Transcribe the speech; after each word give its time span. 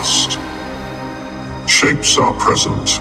past. 0.00 0.38
Shapes 1.68 2.16
our 2.16 2.32
present. 2.34 3.00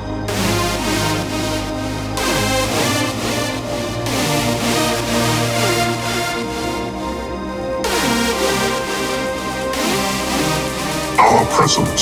Our 11.17 11.45
present 11.55 11.99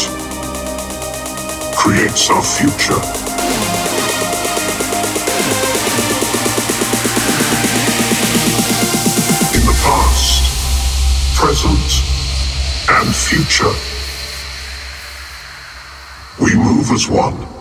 creates 1.76 2.30
our 2.32 2.44
future. 2.44 3.02
In 9.54 9.64
the 9.64 9.78
past, 9.84 11.36
present, 11.36 12.02
and 12.90 13.16
future 13.16 13.97
was 16.98 17.12
one. 17.12 17.57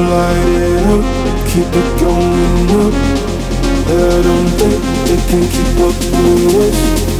light 0.00 0.48
it 0.48 0.86
up, 0.94 1.04
keep 1.48 1.66
it 1.66 2.00
going 2.00 2.70
up. 2.82 2.94
I 3.88 4.22
don't 4.22 4.48
think 4.58 4.82
they 5.06 5.20
can 5.28 5.44
keep 5.48 5.80
up 5.86 5.96
with 6.12 6.74
us. 6.74 7.17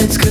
Let's 0.00 0.16
go. 0.16 0.29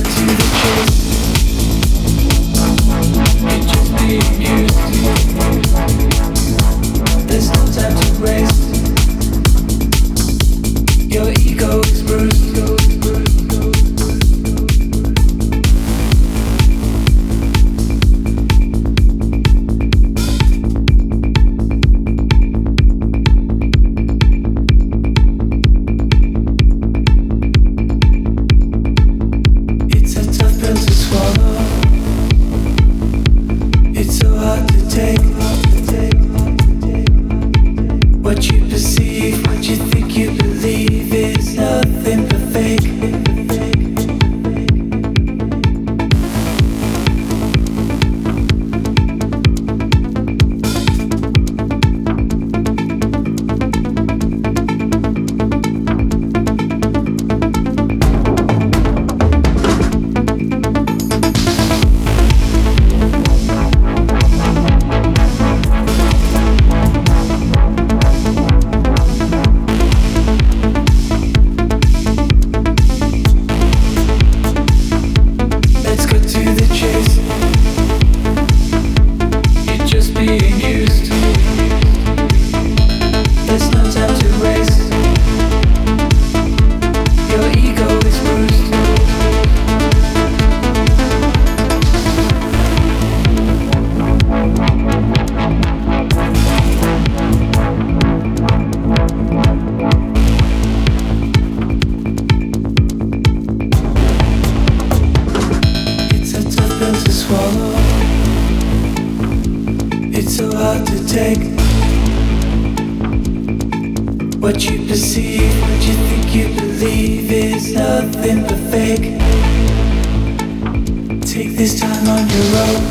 Take 121.30 121.56
this 121.56 121.78
time 121.78 122.08
on 122.08 122.28
your 122.28 122.56
own. 122.66 122.82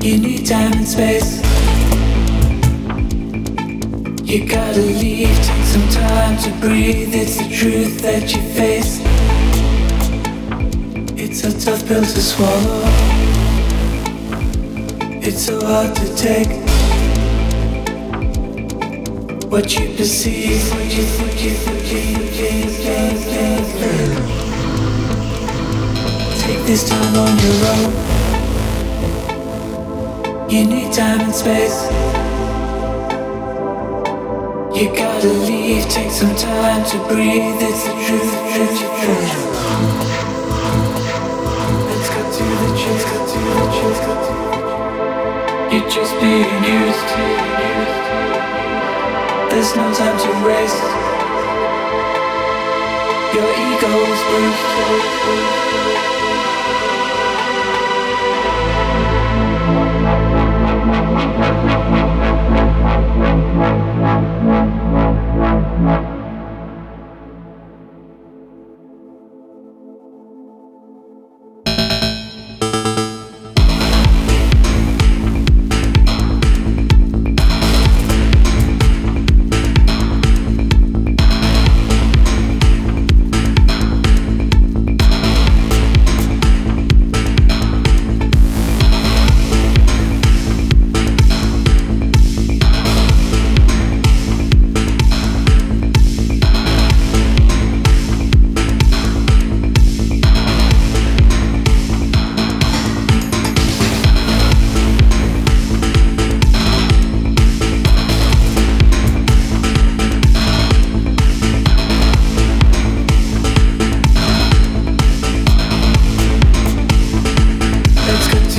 You 0.00 0.16
need 0.16 0.46
time 0.46 0.72
and 0.72 0.88
space. 0.88 1.42
You 4.24 4.48
gotta 4.48 4.80
leave, 4.80 5.36
take 5.44 5.64
some 5.66 5.88
time 5.90 6.38
to 6.44 6.50
breathe. 6.60 7.14
It's 7.14 7.36
the 7.36 7.48
truth 7.54 8.00
that 8.00 8.32
you 8.34 8.40
face. 8.54 9.00
It's 11.14 11.44
a 11.44 11.52
tough 11.62 11.86
pill 11.86 12.02
to 12.02 12.22
swallow. 12.22 12.82
It's 15.20 15.42
so 15.44 15.60
hard 15.60 15.94
to 15.96 16.14
take. 16.16 16.48
What 19.50 19.78
you 19.78 19.94
perceive, 19.94 20.70
what 20.72 20.90
you 20.90 21.02
think 21.02 21.42
you 21.42 21.72
Take 23.22 24.41
this 26.66 26.88
time 26.88 27.16
on 27.16 27.38
your 27.38 27.66
own. 27.72 27.92
You 30.50 30.64
need 30.64 30.92
time 30.92 31.20
and 31.20 31.34
space. 31.34 31.86
You 34.76 34.94
gotta 34.94 35.28
leave, 35.48 35.88
take 35.88 36.10
some 36.10 36.34
time 36.36 36.84
to 36.90 36.98
breathe. 37.08 37.60
It's 37.60 37.84
the 37.84 37.92
truth, 38.04 38.32
truth, 38.52 38.78
truth. 39.00 39.32
Let's 41.88 42.08
cut 42.14 42.28
to 42.36 42.44
the 42.62 42.70
chase, 42.80 43.04
to 43.04 43.16
the 43.18 43.66
chase, 43.76 44.00
to 44.00 44.12
the 44.12 44.30
You're 45.72 45.90
just 45.90 46.14
being 46.20 46.64
used. 46.64 47.08
There's 49.50 49.72
no 49.74 49.86
time 49.94 50.18
to 50.24 50.30
waste. 50.46 50.82
Your 53.34 53.48
ego's 53.50 54.20
ego 54.30 55.81
is 61.72 61.84
bruised. 61.88 62.01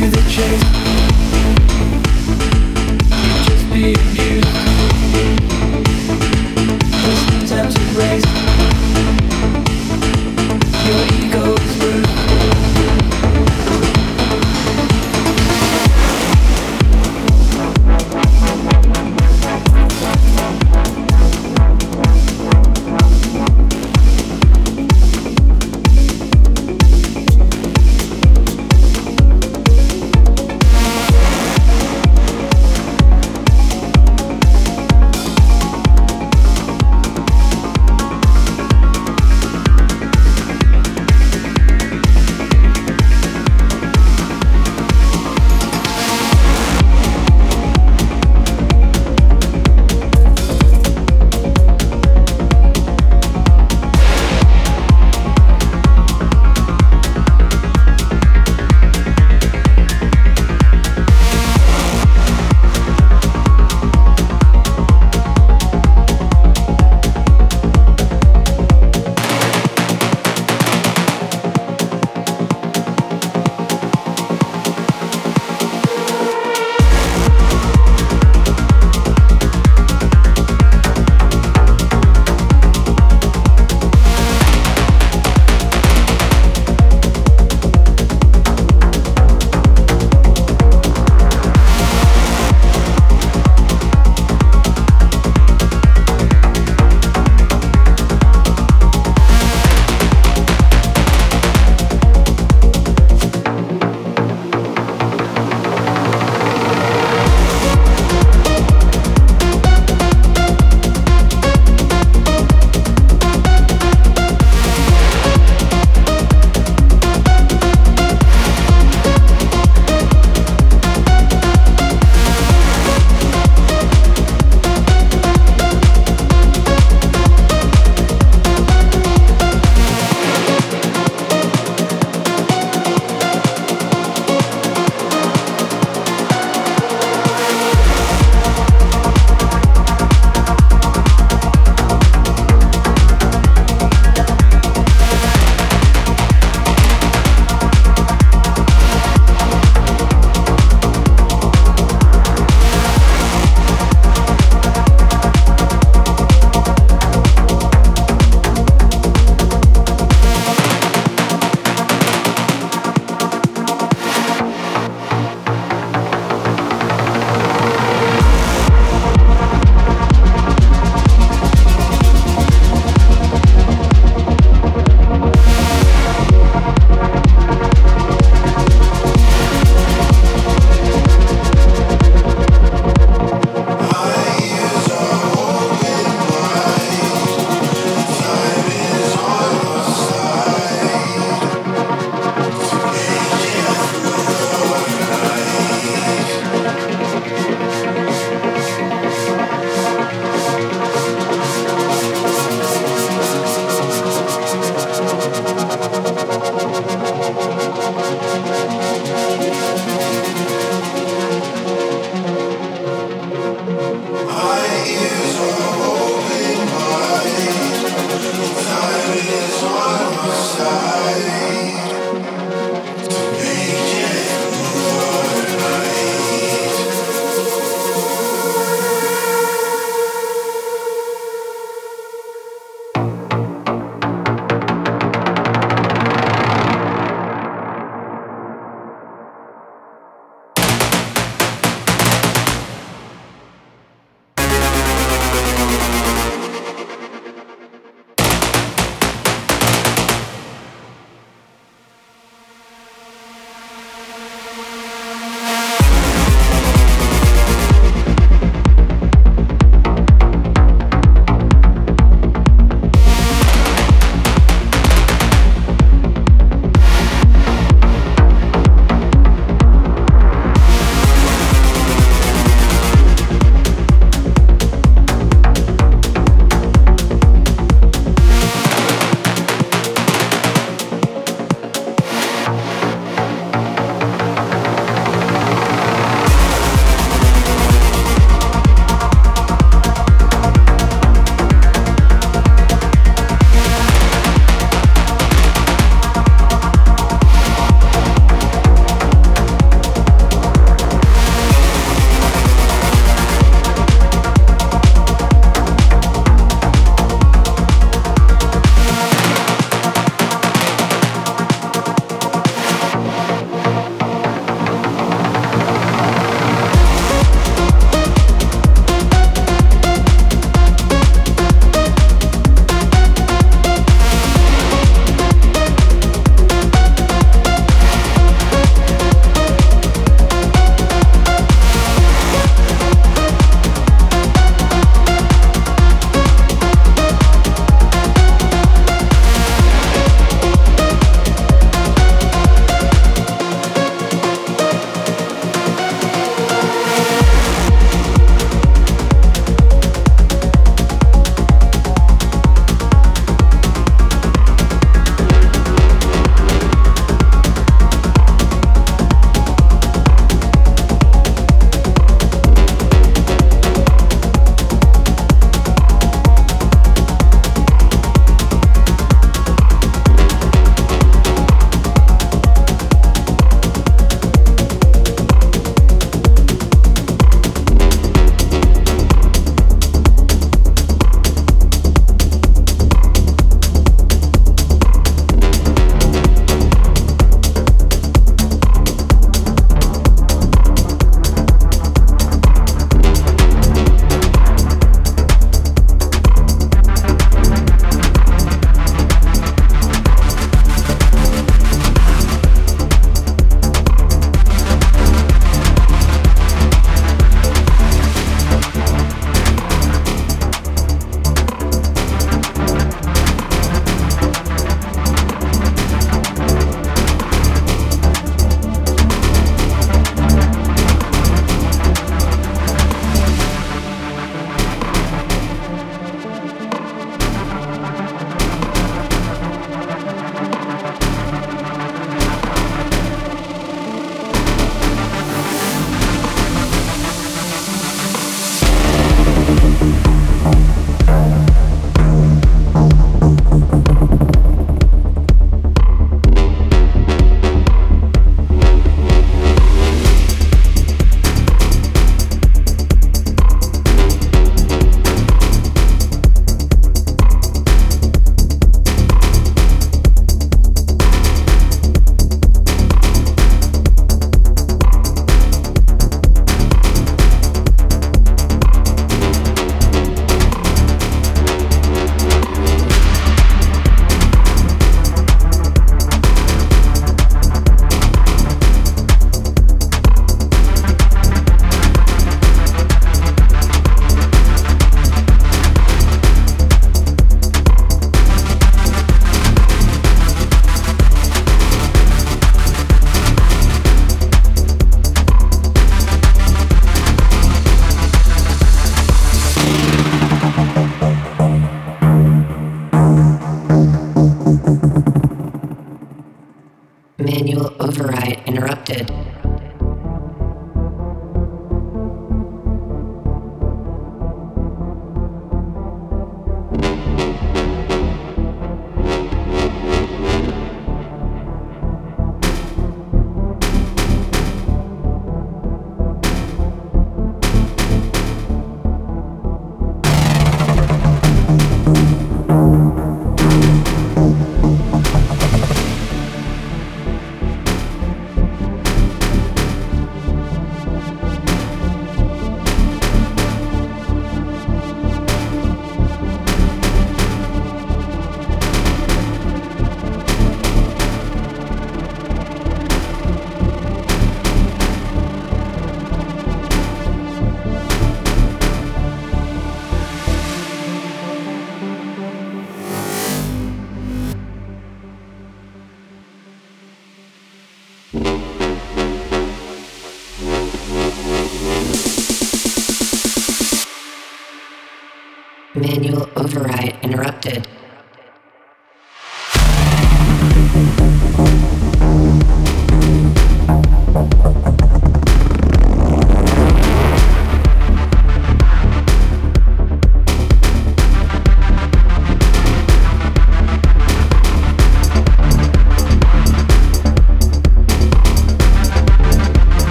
to 0.00 0.10
the 0.10 0.28
chase 0.28 1.05